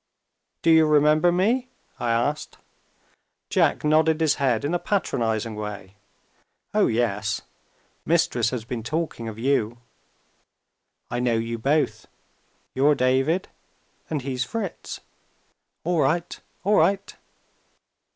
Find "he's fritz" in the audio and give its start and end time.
14.23-15.01